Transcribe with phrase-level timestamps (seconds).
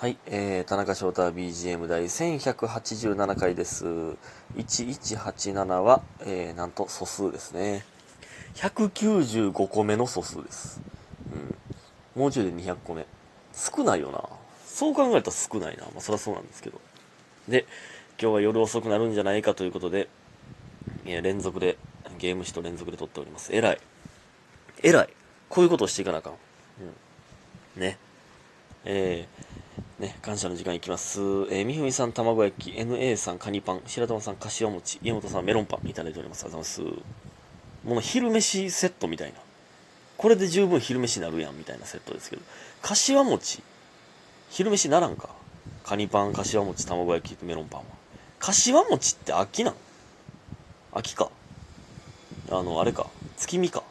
[0.00, 3.84] はい、えー、田中翔太 BGM 第1187回です。
[4.56, 7.84] 1187は、えー、なんと素数ですね。
[8.54, 10.80] 195個目の素数です。
[12.16, 12.22] うん。
[12.22, 13.04] もうちょいで200個目。
[13.52, 14.24] 少ないよな。
[14.64, 15.82] そう考えたら少ないな。
[15.82, 16.80] まあ、そりゃそうなんですけど。
[17.46, 17.66] で、
[18.18, 20.08] 今日は夜遅くなるんじゃないかということで、
[21.04, 21.76] えー連続で、
[22.18, 23.54] ゲーム誌と連続で撮っております。
[23.54, 23.78] 偉い。
[24.82, 25.10] 偉い。
[25.50, 26.32] こういうことをしていかなあかん。
[27.76, 27.82] うん。
[27.82, 27.98] ね。
[28.86, 29.59] えー、
[30.00, 31.20] ね、感謝の時間いきます。
[31.20, 36.44] えー、みふみさん卵焼き、NA さんカニパン、白玉さんかしわ餅、家元さんメロンパンいただいております。
[36.44, 37.02] ありがとうございま
[37.84, 37.86] す。
[37.86, 39.34] もう昼飯セットみたいな。
[40.16, 42.42] これで十分昼飯になるやんみたいなセットですけど。
[42.80, 43.62] かしわ餅
[44.48, 45.28] 昼飯ならんか。
[45.84, 47.86] カニパン、かしわ餅、卵焼き、メロンパンは。
[48.38, 49.74] かしわ餅って秋なん？
[50.94, 51.28] 秋か？
[52.50, 53.06] あの、あれか？
[53.36, 53.82] 月見か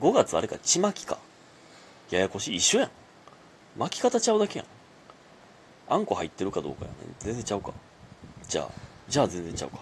[0.00, 0.56] ？5月あれか？
[0.58, 1.16] ちまきか？
[2.10, 2.56] ややこしい。
[2.56, 2.90] 一緒やん。
[3.78, 4.66] 巻き方ちゃうだけやん。
[5.90, 6.96] あんこ入ってるかどうかやね。
[7.18, 7.72] 全然ちゃうか。
[8.48, 8.68] じゃあ、
[9.08, 9.78] じゃあ全然ちゃうか。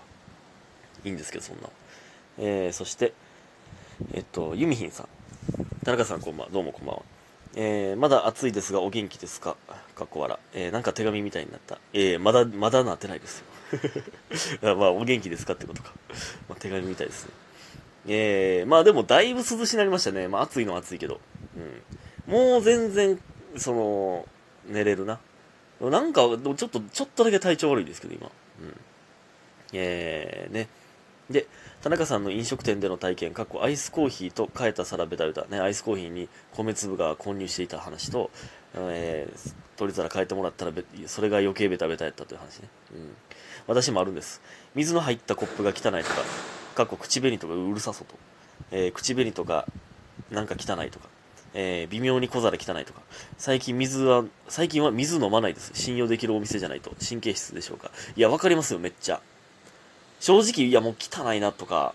[1.05, 1.69] いいんですけど、そんな。
[2.39, 3.13] えー、そして、
[4.15, 5.09] えっと、ユミヒンさん。
[5.85, 6.53] 田中さんこんばんは。
[6.53, 7.03] どうもこんばんは。
[7.57, 9.57] えー、まだ暑いですがお元気ですか？
[9.95, 10.39] かっこ笑。
[10.55, 11.79] えー、なんか手紙みたいになった。
[11.93, 13.45] えー、まだ、まだなってないですよ。
[14.77, 15.93] まあ、お元気ですかってことか。
[16.49, 17.33] まあ、手紙みたいですね。
[18.07, 20.29] えー、まあでもだいぶ涼しになりましたね。
[20.29, 21.21] まあ暑いのは暑いけど。
[22.27, 22.33] うん。
[22.33, 23.21] もう全然、
[23.57, 24.27] その、
[24.67, 25.21] 寝れるな。
[25.81, 28.31] なんか、ちょっと、ちょっとだけ体調悪いですけど、今。
[28.61, 28.75] うん。
[29.73, 30.69] えー、ね。
[31.31, 31.47] で、
[31.83, 38.31] 田中さんの飲食店での体験、過去アイスコーヒーと変えた皿ベタベタ、ね、アイスコーヒーに米粒が混入していた話と、
[38.75, 40.73] えー、取り皿変えてもらったら、
[41.07, 42.69] それが余計ベタベタやったという話ね。
[42.95, 43.17] うん。
[43.67, 44.41] 私もあるんです。
[44.75, 46.23] 水の入ったコップが汚いとか、
[46.75, 48.15] 過去口紅とかうるさそうと、
[48.71, 49.67] えー、口紅とか
[50.31, 51.09] なんか汚いとか、
[51.61, 53.01] えー微妙に小皿汚いとか、
[53.37, 55.73] 最近水は、最近は水飲まないです。
[55.75, 56.93] 信用できるお店じゃないと。
[57.05, 57.91] 神経質でしょうか。
[58.15, 59.21] いや、わかりますよ、めっちゃ。
[60.21, 61.95] 正直、いや、もう汚いなとか、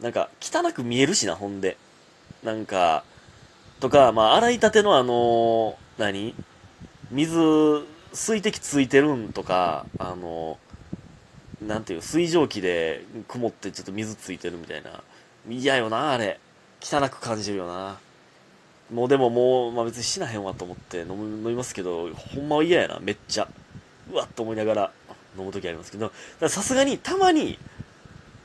[0.00, 1.76] なんか、汚く見えるしな、ほんで。
[2.42, 3.04] なんか、
[3.80, 6.34] とか、まあ、洗いたてのあのー何？
[7.10, 7.36] 水、
[8.14, 15.02] 水滴ついてるんとか、あのーなんていう、水蒸気で曇ってちょっと水ついてるみたいな。
[15.50, 16.40] 嫌よな、あれ。
[16.80, 17.98] 汚く感じるよな。
[18.92, 23.48] もうでももう、まあ別にしなへんわと思って飲む飲みますけど、ほんまは嫌やな、めっちゃ。
[24.12, 24.92] うわっと思いながら
[25.38, 26.12] 飲む時ありますけど、
[26.48, 27.58] さすがにたまに、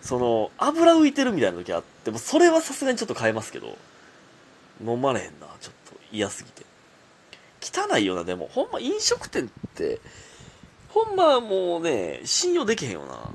[0.02, 3.78] その、油浮いてるみたいな時あって、もそれはさすがにちょっと変えますけど、
[4.86, 6.66] 飲まれへんな、ちょっと嫌すぎて。
[7.62, 8.48] 汚いよな、でも。
[8.48, 10.00] ほんま飲食店って、
[10.88, 13.30] ほんまもうね、信用できへんよな。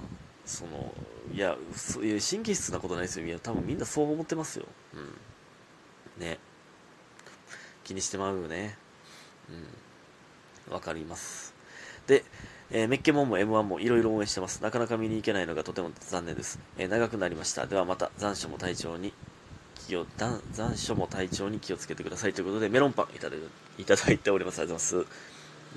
[0.46, 0.92] その、
[1.32, 3.26] いや、そういう神経質なことないですよ。
[3.26, 4.66] いや、多分みんなそう思ってますよ。
[4.94, 6.24] うん。
[6.24, 6.38] ね。
[7.84, 8.76] 気にしてまうよね。
[10.68, 10.72] うん。
[10.72, 11.54] わかります。
[12.06, 12.24] で、
[12.70, 14.62] えーメッケモンも M1 もいろいろ応援してます。
[14.62, 16.58] なかなか見に行けないのがとても残念です。
[16.78, 17.66] えー長くなりました。
[17.66, 19.12] ではまた残暑も体調に
[19.86, 24.60] 気を、残暑も体調に気をつけてくださいということで、メロンパンいただいていただいております。
[24.60, 25.06] ありがとうございま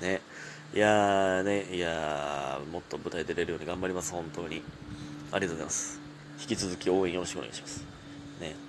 [0.00, 0.02] す。
[0.02, 0.20] ね。
[0.74, 4.12] いやーね、いやーもっと舞台出れるように頑張ります。
[4.12, 4.62] 本当に。
[5.30, 6.00] ありがとうございます。
[6.40, 7.84] 引き続き応援よろしくお願いします。
[8.40, 8.67] ね。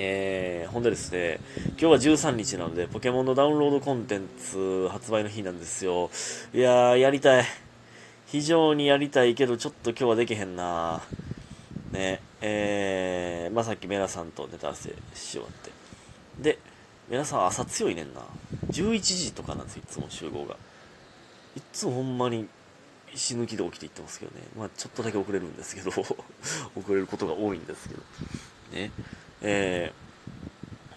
[0.00, 6.08] えー、ほんでですね、今日は13日なので、ポケモンのダウンロードコンテンツ発売の日なんですよ。
[6.54, 7.44] いやー、やりたい。
[8.26, 11.02] 非常にやりたいけど、ちょっと今日はできへんな
[11.90, 15.72] ね、えー、まあ、さっきメラさんとネタ合わせし終わって。
[16.40, 16.60] で、
[17.08, 18.20] メラさん朝強いねんな。
[18.70, 20.54] 11時とかなんですよ、いつも集合が。
[21.56, 22.46] いつもほんまに
[23.16, 24.42] 死ぬ気で起きていってますけどね。
[24.56, 26.14] まあ、ちょっとだけ遅れるんですけど、 遅
[26.90, 28.02] れることが多いんですけど。
[28.78, 28.92] ね。
[29.42, 29.92] え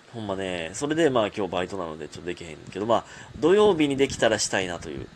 [0.09, 3.06] ー、ほんまね、それでまあ今日バイトなのでちょっとできへんけど、まあ
[3.40, 5.07] 土曜日にできたらしたいなという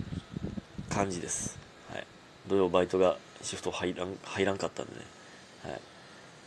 [0.90, 1.58] 感じです。
[1.92, 2.06] はい。
[2.48, 5.02] 土曜バイトがシフト入らん、入らんかったんでね。
[5.64, 5.82] はい。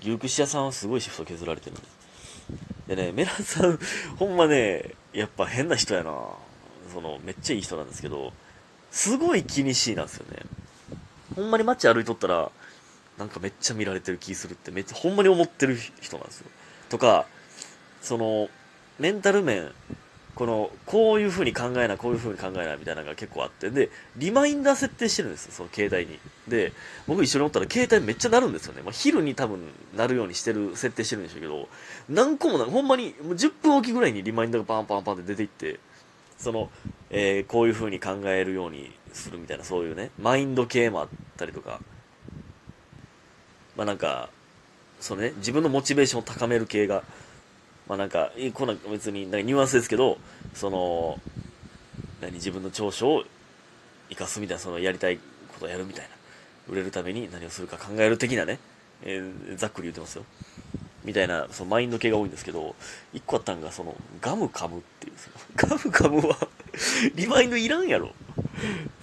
[0.01, 1.79] 牛串屋さんはすごいシフト削られてるん
[2.87, 2.97] で。
[2.97, 3.79] でね、メラさん、
[4.17, 6.13] ほんまね、やっぱ変な人やな
[6.93, 8.33] その、めっちゃいい人なんですけど、
[8.91, 10.43] すごい気にしいなんですよね。
[11.37, 12.51] ほんまに街歩いとったら、
[13.19, 16.51] なんかめっちゃ見られてる気するって、めっちゃほんまに思ってる人なんですよ。
[16.89, 17.27] とか、
[18.01, 18.49] その、
[18.99, 19.71] メンタル面、
[20.35, 26.19] この、こういう風に考えな、こういう風に考えな、みたいなのが結構あって、で、リマインダー設定してるんですよ、その携帯に。
[26.47, 26.73] で、
[27.07, 28.83] 僕一緒におったら携帯めっちゃ鳴るんですよね。
[28.83, 29.61] まあ、昼に多分
[29.97, 31.69] 鳴るようにしてる、設定してるんでしょうけど、
[32.09, 35.81] 何個もな、ほんまに、もう10分おきぐらいにリマインダーがパンパンパンって出ていって、
[36.39, 36.71] その、
[37.11, 41.81] えーこういう風に考えるようにするみたいな、そういうね、マインド系もあったりとか、
[43.77, 44.31] まあなんか、
[45.01, 47.03] そのね、自分のモチベーションを高める系が、
[47.89, 50.19] まあなんか、こんな別になんかニュアンスですけど、
[50.55, 51.19] その、
[52.21, 53.25] 何自分の長所を
[54.11, 56.11] 生かすみたいなそのやりたいことをやるみたいな
[56.69, 58.59] 売れるために何をするか考える的なね、
[59.03, 60.25] えー、ざっくり言ってますよ。
[61.05, 62.75] みたいなそのマインド系が多いんですけど
[63.15, 66.49] 一個あったんがそのガム噛むっていうそのガム噛むは
[67.15, 68.11] リマインドいらんやろ。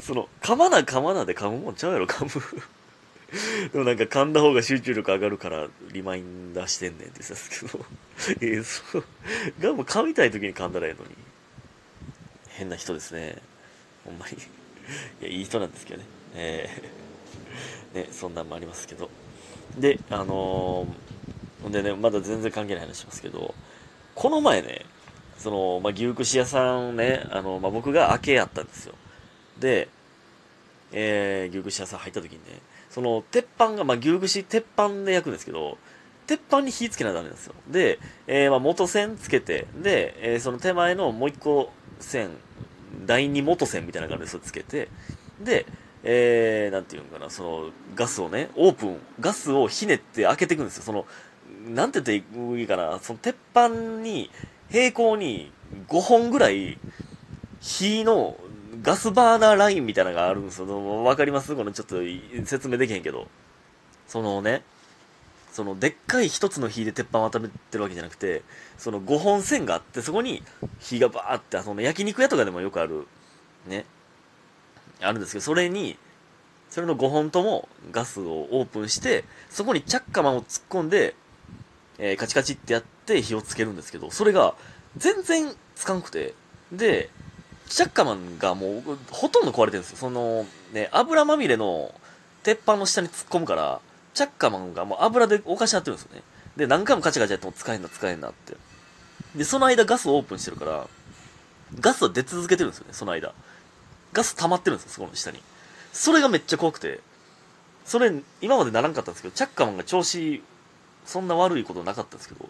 [0.01, 2.31] その噛まな噛まなで噛むもんちゃうやろ噛む
[3.74, 7.86] でもなんか噛んだ方が集中力上がるからリマインダーしてんねんって言ってたんですけど。
[8.42, 9.06] えー、そう。
[9.60, 11.16] ガム噛みたい時に噛んだらええのに。
[12.50, 13.42] 変な人ですね。
[14.04, 14.33] ほんまに。
[14.33, 14.38] い
[15.22, 16.06] やいい人なんですけどね。
[16.36, 19.10] えー、ねそんなんもありますけど。
[19.77, 23.54] であのー、ほんでねまだ全然関係ない話しますけど
[24.13, 24.86] この前ね
[25.38, 28.95] その、まあ、牛串屋さんね、あの、まあ、僕が明けやったんですよ。
[29.60, 29.89] で、
[30.92, 32.62] えー、牛串屋さん入った時にね、
[32.95, 35.77] その、鉄板が、まあ、牛串鉄板で焼くんですけど、
[36.27, 37.53] 鉄板に火つけなダメなんですよ。
[37.68, 42.30] で、えー、まあ、元線つけて、で、えー、その手前のもう一個線、
[43.06, 44.88] 第二元線みたいな感じでそれつけて、
[45.42, 45.65] で、
[46.06, 50.83] えー、なんていうのかな、その、ガスをね、オープン、ガスをひねって開けていくんですよ。
[50.83, 51.06] その、
[51.68, 54.31] なんて言っていいかな、その鉄板に、
[54.69, 55.51] 平行に
[55.89, 56.77] 5本ぐらい、
[57.59, 58.38] 火の
[58.85, 61.03] ガスバーナーラインみたいなのがあるんですよ。
[61.03, 61.55] わかります？
[61.55, 61.95] このちょっと
[62.45, 63.27] 説明できへんけど。
[64.07, 64.61] そのね、
[65.51, 68.43] そのでっかい一つの火で鉄板を温めてるわけじゃなくて、
[68.77, 70.43] その5本線があって、そこに
[70.79, 73.07] 火がバーって、その焼肉屋とかでもよくある、
[73.67, 73.85] ね、
[75.01, 75.97] あるんですけど、それに、
[76.69, 81.15] それの5本ともガスをオープンして、そこにチャッカマンを突っ込んで、
[81.97, 84.53] えー、カチカチってやって火をつけるんですけど、それが
[84.97, 86.35] 全然つかんくて、
[86.71, 87.09] で、
[87.67, 89.97] チャッカマンがもうほとんど壊れてるんですよ。
[89.97, 91.94] その、ね、油まみれの
[92.44, 93.81] 鉄板の下に突っ込むから、
[94.13, 96.23] チャッカマンがもう油でおかしなってるんですよね。
[96.56, 98.56] で、何回もカチャカチャやっても使えんな、使えんなって。
[99.35, 100.88] で、その間ガスオープンしてるから、
[101.79, 103.33] ガスは出続けてるんですよね、その間。
[104.13, 105.41] ガス溜まってるんですよ、そこの下に。
[105.91, 107.01] それがめっちゃ怖くて、
[107.85, 110.41] それ、今までならんかったんですけど、チャッカマンが調子
[111.06, 112.50] そんな悪いことなかったんですけど、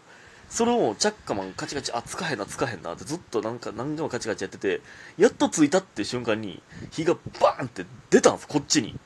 [0.50, 4.82] それをチャッカマンカチカチ、あ、つかへんな、つかへんなってずっとなんか何回もカチカチやってて、
[5.18, 6.62] やっと着いたって瞬間に
[6.92, 8.98] 火がバーンって出たんです、こっちに。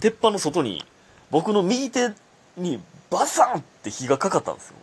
[0.00, 0.84] 鉄板の外に、
[1.30, 2.10] 僕の右手
[2.56, 2.80] に
[3.10, 4.74] バサンって火がかかったんですよ。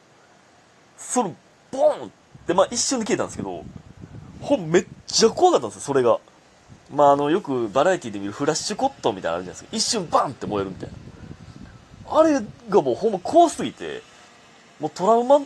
[0.97, 1.35] その、
[1.71, 2.09] ボーンっ
[2.47, 3.63] て、まあ一瞬で消えたんですけど、
[4.41, 6.19] ほん、めっちゃ怖かったんですよ、それが。
[6.93, 9.77] まああの、よくバラエティで見るフラッシュコットンみたいなのあるじゃないですか。
[9.77, 10.95] 一瞬バーンって燃えるみたいな。
[12.19, 14.01] あれがもうほんま怖すぎて、
[14.79, 15.41] もうトラウマ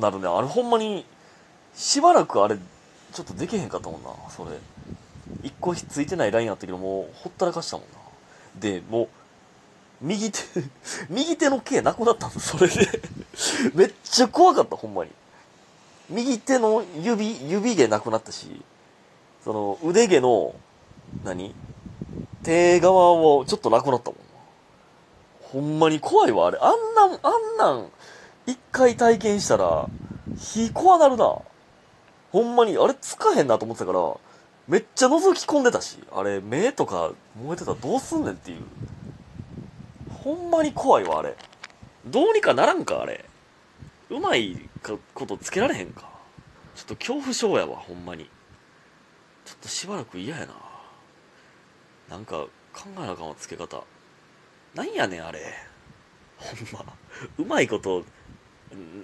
[0.00, 0.28] なるね。
[0.28, 1.04] あれほんまに、
[1.74, 4.50] しばらくあれ、ちょっとできへんかったもんな、それ。
[5.42, 7.98] 一個ついてないラインあったけど、もうほったらかしたもんな。
[8.60, 9.08] で、もう、
[10.00, 10.40] 右手
[11.08, 13.00] 右手の毛なくなったんです、それで
[13.74, 15.10] めっちゃ怖かった、ほんまに。
[16.10, 18.62] 右手の指、指毛なくなったし、
[19.44, 20.54] その腕毛の、
[21.24, 21.54] 何？
[22.42, 24.18] 手側をちょっとなくなったもん。
[25.42, 26.58] ほんまに怖いわ、あれ。
[26.60, 27.90] あんなん、あんなん、
[28.46, 29.88] 一回体験したら、
[30.36, 31.38] 火怖なるな。
[32.32, 34.16] ほんまに、あれつかへんなと思ってたから、
[34.66, 38.62] めっちゃ覗き込んでたし、あれ、目とか燃えてたらどうすんねんっていう。
[40.22, 41.36] ほんまに怖いわ、あれ。
[42.06, 43.24] どうにかならんか、あれ。
[44.10, 44.68] うまい
[45.14, 46.08] ことつけられへんか。
[46.74, 48.28] ちょっと恐怖症やわ、ほんまに。
[49.44, 50.54] ちょっとしばらく嫌やな。
[52.08, 53.84] なんか、考えなあかんわ、つけ方。
[54.74, 55.40] なんやねん、あれ。
[56.38, 56.92] ほんま。
[57.38, 58.04] うまいこと、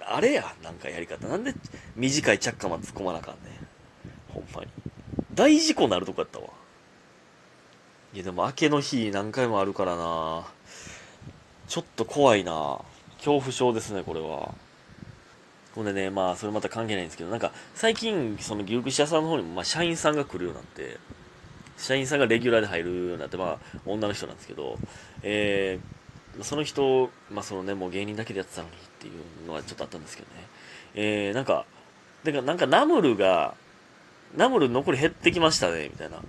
[0.05, 1.27] あれや、なんかやり方。
[1.27, 1.53] なんで
[1.95, 4.33] 短いチャッカマン突っ込まなあかんねん。
[4.33, 4.67] ほんまに。
[5.33, 6.47] 大事故なるとこやったわ。
[8.13, 10.45] いや、でも明けの日何回もあるからな
[11.67, 12.79] ちょっと怖いな
[13.17, 14.53] 恐怖症ですね、これは。
[15.73, 20.97] ほんでね、まあ、それまた関係ないんですけど、なんか、最近、その牛串屋さんの方にも、まあ、社員さんが来るようになって、
[21.77, 24.77] 社員さんがレギュラーで入るようになって、まあ、女の人なんですけど、
[25.23, 26.00] えー、
[26.41, 30.47] その人、まあ、そのね、もう芸人だけでやってたのにっていうのはちょっとあったんですけどね。
[30.95, 31.65] えー、なんか、
[32.23, 33.55] でかなんかナムルが、
[34.37, 36.21] ナムル残り減ってきましたね、みたいな、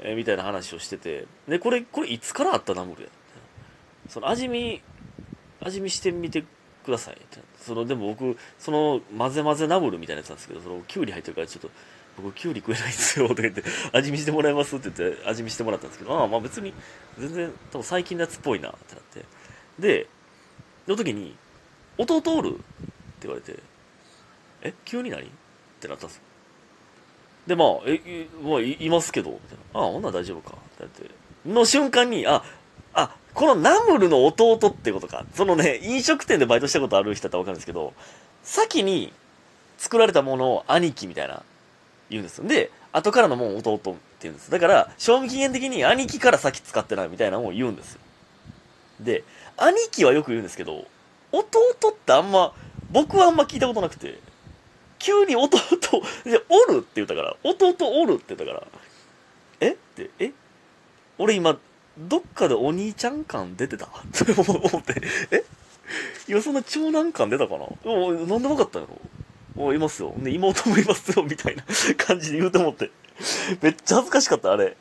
[0.00, 3.08] えー、みたいな話をしてて、で、これ、これいつからあったナムルや？
[4.08, 4.82] その味見、
[5.60, 6.44] 味見してみて
[6.84, 7.18] ください。
[7.58, 11.70] その、でも僕、その、混ぜ混ぜナムルみたいなやつなんですけど、その、キュウリ入ってるからちょっと、
[12.20, 13.62] 僕キュウリ食えないんですよとか言って
[13.92, 16.72] 味見してもらいますって言って味見してもらったんですけどああまあ別に
[17.18, 19.24] 全然多分最近のやつっぽいなってなって。
[19.78, 20.06] で
[20.86, 21.36] の時に
[21.98, 22.60] 「弟おる?」って
[23.22, 23.58] 言われて
[24.62, 25.28] 「え急に何?」っ
[25.80, 26.22] てなったんですよ。
[27.46, 31.10] でまあ「えまあいいますけど」みたいな「ああほんなら大丈夫か」ってなって。
[31.46, 32.42] の瞬間にあ
[32.92, 35.24] あこのナムルの弟ってことか。
[35.34, 37.94] そのね飲食店でバイトしたことある人だったら分かるんですけど
[38.42, 39.12] 先に
[39.78, 41.42] 作られたものを兄貴みたいな
[42.10, 42.48] 言うんですよ。
[42.48, 43.90] で、後からのもん弟って
[44.22, 44.50] 言うんです。
[44.50, 48.00] だから、賞味期限的に兄貴から先使ってないみたいなのを言うんですよ。
[49.00, 49.24] で、
[49.56, 50.86] 兄貴はよく言うんですけど、
[51.32, 51.48] 弟
[51.88, 52.52] ってあんま、
[52.90, 54.18] 僕はあんま聞いたことなくて、
[54.98, 55.56] 急に弟、
[56.26, 58.66] いや、おるって言ったから、弟おるって言ったから、
[59.60, 59.72] え？
[59.72, 60.32] って、え？
[61.16, 61.58] 俺今、
[61.98, 63.86] どっかでお兄ちゃん感出てた？
[63.86, 64.42] って思
[64.78, 65.00] って、
[65.30, 65.44] え？
[66.28, 67.60] 今そんな長男感出たかな？
[67.60, 68.98] なんで分かったんやろ？
[69.56, 70.14] おいますよ。
[70.18, 71.64] で、妹もいますよ、みたいな
[71.98, 72.90] 感じで言うと思って。
[73.60, 74.76] めっちゃ恥ずかしかった、あれ。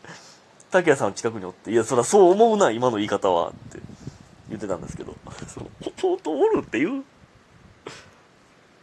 [0.71, 3.79] 竹谷さん近くにおって、いや、そらそう思うな、今の言い方は、って
[4.49, 5.15] 言ってたんですけど、
[5.47, 5.69] その
[6.15, 7.03] 弟おるって言う？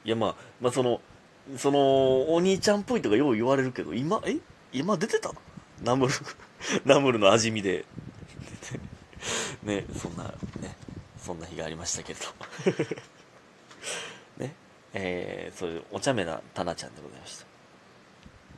[0.05, 1.01] いや、まあ、まあ、その、
[1.57, 4.37] その、お兄ちゃんっぽいとかよう言われるけど、今、え？
[4.73, 5.33] 今出てた？
[5.83, 6.13] ナムル、
[6.85, 7.85] ナムルの味見で。
[9.63, 10.25] ね、そんな、
[10.61, 10.77] ね、
[11.23, 12.21] そんな日がありましたけど。
[14.99, 17.45] えー、そういうお茶目なタナちゃんでございました。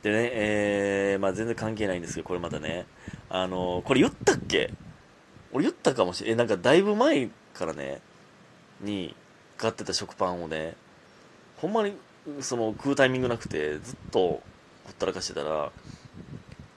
[0.01, 2.85] でね、えー、まあ全然関係ないんですけど、これまたね、
[3.29, 4.71] あのこれ言ったっけ？
[5.51, 6.33] 俺言ったかもしれん。
[6.33, 7.99] え、なんかだいぶ前からね、
[8.79, 9.15] に
[9.57, 10.75] 買ってた食パンをね、
[11.57, 11.93] ほんまに、
[12.39, 14.41] その、食うタイミングなくて、ずっとほ
[14.91, 15.71] ったらかしてたら、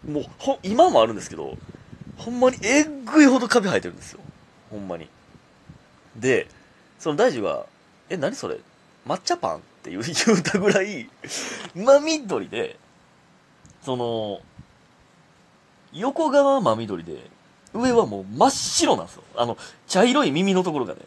[0.09, 1.57] もう、ほ、今もあるんですけど、
[2.17, 4.21] ほんまにえっぐいほどカビ生えてるんですよ。
[4.71, 5.09] ほんまに。
[6.17, 6.49] で、
[6.99, 7.67] その大樹が、
[8.09, 8.59] え、何それ？
[9.07, 11.09] 抹茶パンって言う 言うたぐらい、
[11.75, 12.79] 真緑で、
[13.85, 14.41] その、
[15.93, 17.31] 横側は真緑で、
[17.75, 19.23] 上はもう真っ白なんですよ。
[19.37, 19.57] あの、
[19.87, 21.01] 茶色い耳のところがね、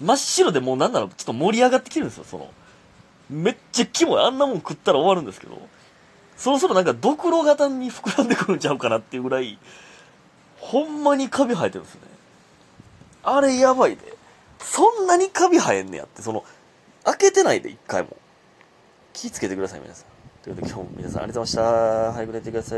[0.00, 2.50] 真っ白でもうなんならちょっと盛り上がってきてるんですよ、その。
[3.28, 4.22] めっちゃキモい。
[4.22, 5.60] あんなもん食ったら終わるんですけど、
[6.36, 9.58] そろそろなんかドクロ型に膨らんでくるんちゃうかなっていうぐらい、
[10.58, 12.06] ほんまにカビ生えてるんですよね。
[13.22, 14.14] あれやばいで。
[14.58, 16.44] そんなにカビ生えんねやって、その、
[17.04, 18.16] 開けてないで、一回も。
[19.12, 20.06] 気ぃつけてください、皆さん。
[20.42, 21.74] ということで今日も皆さんありがとうございまし
[22.06, 22.12] た。
[22.12, 22.68] 早く寝てください。